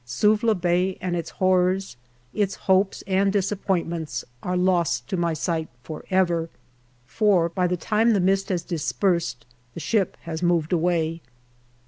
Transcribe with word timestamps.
Suvla 0.03 0.55
Bay 0.55 0.97
and 0.99 1.15
its 1.15 1.29
horrors, 1.29 1.95
its 2.33 2.55
hopes, 2.65 3.03
and 3.05 3.31
disappoint 3.31 3.85
ments 3.87 4.25
are 4.41 4.57
lost 4.57 5.07
to 5.09 5.15
my 5.15 5.35
sight 5.35 5.67
for 5.83 6.05
ever 6.09 6.49
for 7.05 7.49
by 7.49 7.67
the 7.67 7.77
time 7.77 8.13
the 8.13 8.19
mist 8.19 8.49
has 8.49 8.63
dispersed 8.63 9.45
the 9.75 9.79
ship 9.79 10.17
has 10.21 10.41
moved 10.41 10.73
away. 10.73 11.21